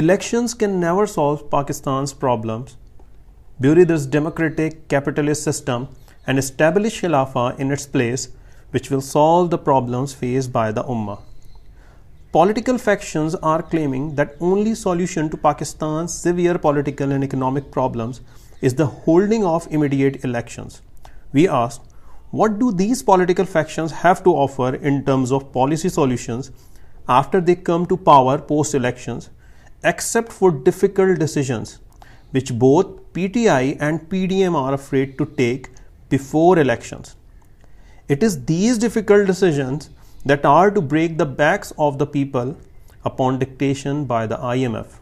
Elections 0.00 0.52
can 0.60 0.74
never 0.80 1.04
solve 1.10 1.42
Pakistan's 1.52 2.10
problems. 2.22 2.72
Bury 3.58 3.84
this 3.90 4.02
democratic 4.16 4.74
capitalist 4.94 5.46
system 5.46 5.86
and 6.26 6.42
establish 6.42 6.98
Khilafah 7.00 7.44
in 7.64 7.72
its 7.76 7.86
place, 7.94 8.24
which 8.72 8.90
will 8.90 9.04
solve 9.06 9.48
the 9.54 9.58
problems 9.68 10.14
faced 10.22 10.52
by 10.56 10.64
the 10.70 10.84
Ummah. 10.94 11.16
Political 12.32 12.80
factions 12.86 13.36
are 13.52 13.62
claiming 13.62 14.10
that 14.18 14.42
only 14.50 14.74
solution 14.82 15.30
to 15.30 15.40
Pakistan's 15.48 16.18
severe 16.26 16.58
political 16.66 17.16
and 17.16 17.28
economic 17.28 17.72
problems 17.78 18.20
is 18.60 18.78
the 18.82 18.88
holding 19.06 19.48
of 19.52 19.70
immediate 19.78 20.20
elections. 20.30 20.82
We 21.32 21.48
ask, 21.60 21.80
what 22.42 22.58
do 22.58 22.70
these 22.82 23.02
political 23.14 23.50
factions 23.56 23.96
have 24.04 24.22
to 24.28 24.36
offer 24.44 24.70
in 24.74 25.00
terms 25.08 25.32
of 25.32 25.50
policy 25.58 25.94
solutions 25.98 26.54
after 27.22 27.40
they 27.40 27.58
come 27.72 27.90
to 27.94 28.04
power 28.12 28.38
post-elections, 28.52 29.24
except 29.92 30.32
for 30.32 30.50
difficult 30.68 31.18
decisions, 31.18 31.78
which 32.32 32.52
both 32.52 33.14
PTI 33.14 33.76
and 33.80 34.06
PDM 34.10 34.54
are 34.62 34.74
afraid 34.74 35.16
to 35.18 35.26
take 35.42 35.68
before 36.08 36.58
elections. 36.58 37.14
It 38.08 38.22
is 38.22 38.44
these 38.46 38.78
difficult 38.78 39.26
decisions 39.26 39.90
that 40.24 40.44
are 40.44 40.70
to 40.70 40.80
break 40.80 41.18
the 41.18 41.30
backs 41.42 41.72
of 41.78 41.98
the 42.00 42.06
people 42.06 42.56
upon 43.04 43.38
dictation 43.38 44.04
by 44.04 44.26
the 44.26 44.36
IMF. 44.36 44.98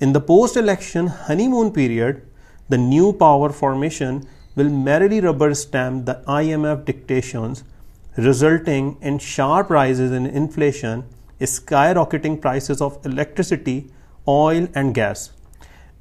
In 0.00 0.12
the 0.12 0.24
post-election 0.32 1.08
honeymoon 1.28 1.72
period, 1.72 2.22
the 2.68 2.78
new 2.78 3.12
power 3.12 3.50
formation 3.50 4.26
will 4.56 4.70
merely 4.88 5.20
rubber 5.20 5.52
stamp 5.62 6.06
the 6.06 6.20
IMF 6.26 6.84
dictations, 6.84 7.64
resulting 8.16 8.96
in 9.00 9.18
sharp 9.20 9.76
rises 9.78 10.16
in 10.20 10.26
inflation 10.26 11.02
skyrocketing 11.40 12.40
prices 12.40 12.80
of 12.80 13.04
electricity, 13.04 13.90
oil 14.28 14.68
and 14.74 14.94
gas, 14.94 15.30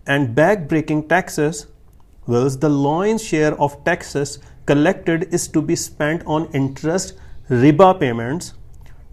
and 0.06 0.36
back-breaking 0.36 1.08
taxes, 1.08 1.68
whilst 2.28 2.62
the 2.62 2.70
lion's 2.70 3.24
share 3.24 3.54
of 3.60 3.84
taxes 3.84 4.40
collected 4.66 5.34
is 5.34 5.48
to 5.48 5.62
be 5.62 5.76
spent 5.76 6.22
on 6.26 6.50
interest 6.54 7.14
riba 7.50 8.00
payments 8.00 8.54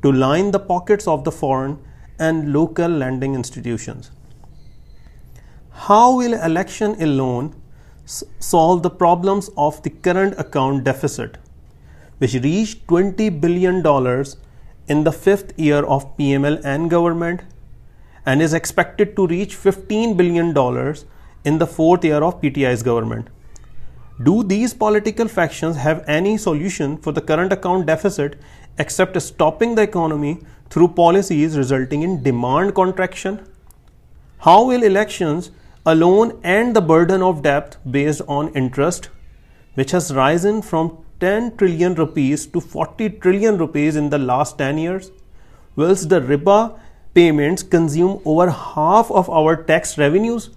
to 0.03 0.13
line 0.13 0.51
the 0.51 0.61
pockets 0.61 1.09
of 1.09 1.25
the 1.25 1.33
foreign 1.33 1.79
and 2.19 2.53
local 2.53 2.89
lending 2.89 3.35
institutions. 3.35 4.11
How 5.71 6.17
will 6.17 6.35
election 6.35 7.03
alone 7.03 7.55
solve 8.05 8.83
the 8.83 8.91
problems 8.91 9.51
of 9.57 9.83
the 9.83 9.91
current 9.91 10.39
account 10.39 10.85
deficit, 10.85 11.39
which 12.19 12.35
reached 12.35 12.87
$20 12.87 13.41
billion 13.41 14.35
in 14.95 15.05
the 15.05 15.17
5th 15.25 15.51
year 15.65 15.83
of 15.95 16.07
PML 16.17 16.57
and 16.65 16.91
government, 16.93 17.43
and 18.27 18.45
is 18.47 18.55
expected 18.55 19.15
to 19.17 19.27
reach 19.27 19.57
$15 19.57 20.17
billion 20.21 20.49
in 21.51 21.59
the 21.59 21.69
4th 21.91 22.05
year 22.05 22.23
of 22.29 22.41
PTI's 22.41 22.83
government. 22.83 23.29
Do 24.31 24.43
these 24.43 24.75
political 24.75 25.29
factions 25.29 25.77
have 25.77 26.03
any 26.07 26.37
solution 26.39 26.97
for 26.97 27.13
the 27.13 27.23
current 27.29 27.53
account 27.53 27.87
deficit 27.87 28.35
except 28.79 29.21
stopping 29.23 29.75
the 29.75 29.87
economy 29.91 30.39
through 30.71 30.89
policies 30.89 31.57
resulting 31.57 32.03
in 32.03 32.23
demand 32.25 32.75
contraction? 32.75 33.41
How 34.41 34.65
will 34.65 34.83
elections 34.83 35.53
alone 35.87 36.39
end 36.43 36.77
the 36.77 36.83
burden 36.83 37.23
of 37.23 37.43
debt 37.43 37.79
based 37.99 38.23
on 38.29 38.53
interest, 38.65 39.09
which 39.77 39.93
has 39.93 40.13
risen 40.13 40.63
from 40.63 40.99
10 41.23 41.55
trillion 41.61 41.95
rupees 42.01 42.47
to 42.47 42.61
40 42.61 43.09
trillion 43.25 43.59
rupees 43.59 43.97
in 43.97 44.09
the 44.09 44.19
last 44.19 44.57
10 44.59 44.79
years, 44.79 45.11
whilst 45.77 46.09
the 46.09 46.21
riba 46.21 46.79
payments 47.15 47.63
consume 47.63 48.21
over 48.25 48.51
half 48.51 49.11
of 49.11 49.29
our 49.29 49.55
tax 49.71 49.97
revenues. 49.99 50.51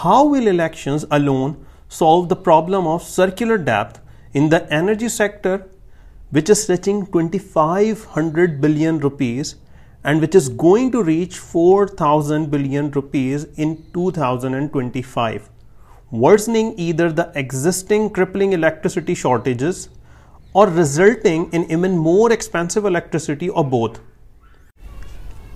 How 0.00 0.24
will 0.24 0.46
elections 0.46 1.06
alone 1.10 1.66
solve 1.88 2.28
the 2.28 2.36
problem 2.36 2.86
of 2.86 3.02
circular 3.02 3.56
debt 3.56 4.00
in 4.32 4.48
the 4.50 4.62
energy 4.80 5.08
sector, 5.08 5.66
which 6.30 6.50
is 6.50 6.68
reaching 6.68 7.06
2500 7.06 8.60
billion 8.60 8.98
rupees 8.98 9.56
and 10.02 10.20
which 10.20 10.34
is 10.34 10.50
going 10.50 10.92
to 10.92 11.02
reach 11.02 11.38
4000 11.38 12.50
billion 12.50 12.90
rupees 12.90 13.44
in 13.66 13.76
2025? 13.94 15.42
worsening 16.10 16.74
either 16.76 17.10
the 17.12 17.30
existing 17.34 18.10
crippling 18.10 18.52
electricity 18.52 19.14
shortages 19.14 19.88
or 20.52 20.68
resulting 20.68 21.50
in 21.50 21.64
even 21.70 21.96
more 21.98 22.30
expensive 22.32 22.84
electricity, 22.84 23.48
or 23.48 23.64
both. 23.64 24.00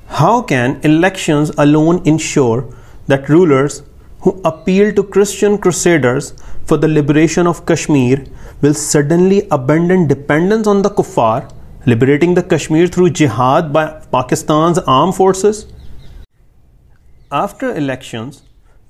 How 0.07 0.43
can 0.43 0.81
elections 0.83 1.53
alone 1.57 2.03
ensure 2.05 2.67
that 3.07 3.29
rulers 3.29 3.85
who 4.23 4.41
appeal 4.45 4.93
to 4.95 5.05
Christian 5.05 5.57
crusaders 5.57 6.35
for 6.65 6.77
the 6.77 6.89
liberation 6.89 7.47
of 7.47 7.65
Kashmir 7.65 8.25
will 8.61 8.75
suddenly 8.75 9.47
abandon 9.53 10.09
dependence 10.09 10.67
on 10.67 10.83
the 10.83 10.91
kuffar, 10.91 11.49
liberating 11.87 12.35
the 12.35 12.43
Kashmir 12.43 12.89
through 12.89 13.11
jihad 13.11 13.73
by 13.73 13.87
Pakistan's 14.11 14.79
armed 14.79 15.15
forces? 15.15 15.67
After 17.31 17.73
elections, 17.73 18.37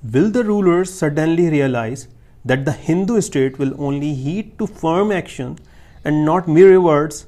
Will 0.01 0.31
the 0.31 0.45
rulers 0.45 0.93
suddenly 0.93 1.49
realize 1.49 2.07
that 2.45 2.63
the 2.63 2.71
Hindu 2.71 3.19
state 3.19 3.59
will 3.59 3.73
only 3.83 4.13
heed 4.13 4.57
to 4.57 4.65
firm 4.65 5.11
action 5.11 5.59
and 6.05 6.23
not 6.23 6.47
mere 6.47 6.79
words? 6.79 7.25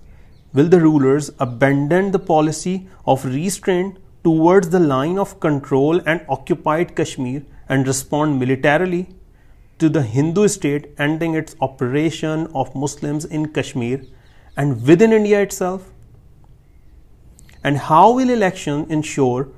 Will 0.53 0.69
the 0.69 0.79
rulers 0.79 1.31
abandon 1.39 2.11
the 2.11 2.19
policy 2.19 2.87
of 3.05 3.25
restraint 3.25 3.97
towards 4.23 4.69
the 4.69 4.79
line 4.79 5.19
of 5.19 5.41
control 5.41 5.99
and 6.05 6.25
occupied 6.29 6.95
Kashmir 6.95 7.43
and 7.67 7.85
respond 7.85 8.39
militarily 8.39 9.07
to 9.79 9.89
the 9.89 10.03
Hindu 10.03 10.47
state 10.47 10.87
ending 10.97 11.35
its 11.35 11.57
operation 11.59 12.47
of 12.55 12.73
Muslims 12.73 13.25
in 13.25 13.47
Kashmir 13.47 14.01
and 14.55 14.81
within 14.87 15.11
India 15.11 15.41
itself? 15.41 15.91
And 17.65 17.77
how 17.83 18.13
will 18.13 18.29
election 18.29 18.85
ensure 18.89 19.49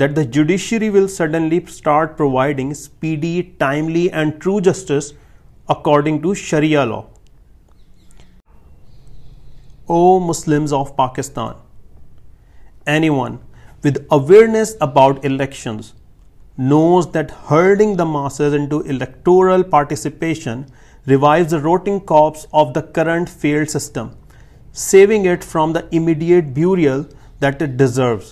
that 0.00 0.14
the 0.16 0.24
judiciary 0.38 0.90
will 0.90 1.08
suddenly 1.08 1.60
start 1.66 2.16
providing 2.16 2.72
speedy, 2.72 3.56
timely, 3.66 4.10
and 4.10 4.40
true 4.40 4.60
justice 4.60 5.12
according 5.68 6.22
to 6.22 6.34
Sharia 6.34 6.86
law. 6.86 7.06
O 9.88 10.20
Muslims 10.20 10.72
of 10.72 10.96
Pakistan, 10.96 11.54
anyone 12.86 13.40
with 13.82 14.00
awareness 14.18 14.76
about 14.88 15.24
elections 15.24 15.94
knows 16.56 17.10
that 17.12 17.36
herding 17.50 17.96
the 17.96 18.08
masses 18.14 18.54
into 18.62 18.80
electoral 18.82 19.64
participation 19.76 20.66
revives 21.06 21.50
the 21.50 21.60
rotting 21.60 22.00
corpse 22.00 22.46
of 22.52 22.74
the 22.74 22.82
current 22.82 23.28
failed 23.28 23.70
system, 23.70 24.16
saving 24.72 25.24
it 25.24 25.42
from 25.42 25.72
the 25.72 25.86
immediate 25.90 26.54
burial 26.54 27.08
that 27.40 27.62
it 27.62 27.76
deserves. 27.76 28.26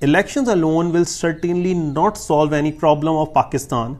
Elections 0.00 0.46
alone 0.46 0.92
will 0.92 1.04
certainly 1.04 1.74
not 1.74 2.16
solve 2.16 2.52
any 2.52 2.70
problem 2.70 3.16
of 3.16 3.32
Pakistan. 3.34 3.98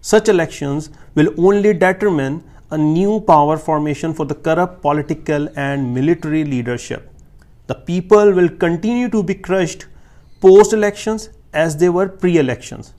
Such 0.00 0.28
elections 0.28 0.90
will 1.14 1.28
only 1.38 1.72
determine 1.72 2.42
a 2.72 2.78
new 2.78 3.20
power 3.20 3.56
formation 3.56 4.12
for 4.12 4.26
the 4.26 4.34
corrupt 4.34 4.80
political 4.82 5.48
and 5.56 5.94
military 5.94 6.44
leadership. 6.44 7.12
The 7.68 7.76
people 7.76 8.32
will 8.32 8.48
continue 8.48 9.08
to 9.10 9.22
be 9.22 9.34
crushed 9.34 9.86
post-elections 10.40 11.28
as 11.52 11.76
they 11.76 11.90
were 11.90 12.08
pre-elections, 12.08 12.92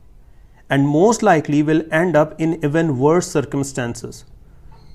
and 0.69 0.87
most 0.87 1.23
likely 1.23 1.63
will 1.63 1.81
end 1.91 2.15
up 2.15 2.39
in 2.39 2.63
even 2.63 2.97
worse 2.97 3.27
circumstances. 3.27 4.23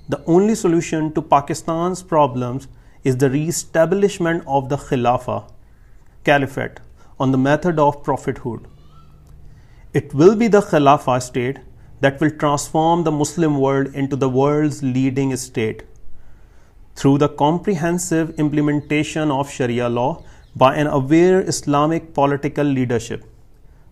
The 0.09 0.23
only 0.25 0.55
solution 0.55 1.13
to 1.13 1.21
Pakistan's 1.21 2.01
problems 2.01 2.67
is 3.03 3.17
the 3.17 3.29
re-establishment 3.29 4.43
of 4.47 4.69
the 4.69 4.77
Khilafah, 4.77 5.43
Caliphate 6.23 6.79
on 7.19 7.31
the 7.31 7.37
method 7.37 7.79
of 7.79 8.03
prophethood. 8.03 8.67
It 9.93 10.13
will 10.13 10.35
be 10.35 10.47
the 10.47 10.61
Khilafah 10.61 11.21
state 11.21 11.57
that 12.01 12.19
will 12.19 12.31
transform 12.31 13.03
the 13.03 13.11
Muslim 13.11 13.57
world 13.57 13.87
into 13.93 14.15
the 14.15 14.29
world's 14.29 14.81
leading 14.81 15.35
state 15.37 15.83
through 16.95 17.17
the 17.17 17.29
comprehensive 17.29 18.29
implementation 18.39 19.31
of 19.31 19.49
Sharia 19.49 19.89
law 19.89 20.23
by 20.55 20.75
an 20.75 20.87
aware 20.87 21.41
Islamic 21.41 22.13
political 22.13 22.65
leadership. 22.65 23.23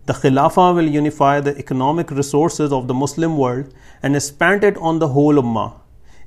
The 0.06 0.12
Khilafah 0.12 0.74
will 0.74 0.88
unify 0.88 1.40
the 1.40 1.56
economic 1.56 2.10
resources 2.10 2.72
of 2.72 2.88
the 2.88 2.94
Muslim 2.94 3.38
world 3.38 3.72
and 4.02 4.16
expand 4.16 4.64
it 4.64 4.76
on 4.78 4.98
the 4.98 5.08
whole 5.08 5.34
Ummah. 5.34 5.74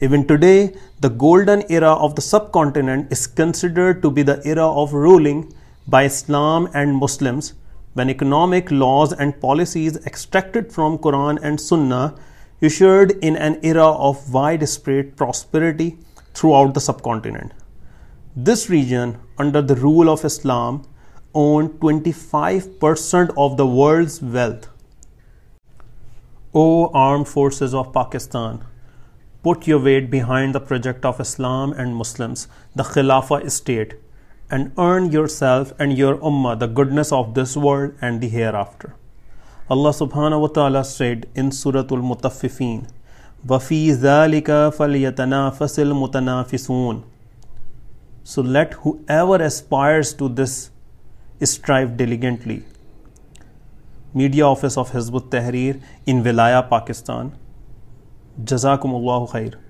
Even 0.01 0.25
today, 0.27 0.75
the 0.99 1.09
golden 1.09 1.63
era 1.69 1.91
of 1.91 2.15
the 2.15 2.21
subcontinent 2.21 3.11
is 3.11 3.27
considered 3.27 4.01
to 4.01 4.11
be 4.11 4.23
the 4.23 4.41
era 4.47 4.67
of 4.67 4.93
ruling 4.93 5.51
by 5.87 6.03
Islam 6.03 6.67
and 6.73 6.95
Muslims 6.95 7.53
when 7.93 8.09
economic 8.09 8.71
laws 8.71 9.13
and 9.13 9.39
policies 9.39 9.97
extracted 10.05 10.71
from 10.71 10.97
Quran 10.97 11.39
and 11.41 11.61
Sunnah 11.61 12.15
ushered 12.61 13.11
in 13.29 13.35
an 13.35 13.59
era 13.61 13.87
of 14.07 14.33
widespread 14.33 15.15
prosperity 15.15 15.97
throughout 16.33 16.73
the 16.73 16.81
subcontinent. 16.81 17.51
This 18.35 18.69
region, 18.69 19.17
under 19.37 19.61
the 19.61 19.75
rule 19.75 20.09
of 20.09 20.25
Islam, 20.25 20.83
owned 21.33 21.69
25% 21.79 23.33
of 23.37 23.57
the 23.57 23.67
world's 23.67 24.21
wealth. 24.21 24.67
O 26.53 26.89
Armed 27.05 27.27
Forces 27.27 27.73
of 27.73 27.91
Pakistan, 27.93 28.63
put 29.43 29.67
your 29.67 29.79
weight 29.79 30.09
behind 30.09 30.55
the 30.55 30.59
project 30.59 31.05
of 31.05 31.19
Islam 31.19 31.73
and 31.73 31.95
Muslims, 31.95 32.47
the 32.75 32.91
Khilafah 32.95 33.49
State, 33.49 33.93
and 34.53 34.67
earn 34.79 35.07
yourself 35.33 35.71
and 35.81 35.97
your 35.97 36.15
عما 36.27 36.53
the 36.61 36.65
goodness 36.79 37.11
of 37.13 37.27
this 37.35 37.55
world 37.61 37.91
and 38.03 38.21
the 38.21 38.29
hair 38.31 38.53
after 38.53 38.87
اللہ 39.75 39.91
سبحان 39.97 40.33
و 40.33 40.47
تعالیٰ 40.57 40.81
said 40.85 41.25
in 41.35 41.49
صورۃۃ 41.59 41.91
المطفین 41.95 42.79
وفی 43.49 43.79
فلی 44.77 44.99
فل 45.77 45.91
متنافسون 45.93 46.99
so 48.33 48.41
let 48.43 48.75
whoever 49.15 49.39
aspires 49.45 50.13
to 50.17 50.27
this 50.43 50.57
strive 51.47 51.87
diligently 51.97 52.59
media 54.19 54.45
office 54.47 54.77
of 54.77 54.95
حزب 54.95 55.15
ال 55.15 55.29
تحریر 55.31 55.75
ان 56.05 56.21
ولایا 56.25 56.61
پاکستان 56.75 57.29
جزاکم 58.51 58.95
اللہ 58.95 59.25
خیر 59.31 59.64